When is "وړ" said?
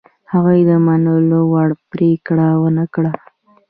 1.51-1.69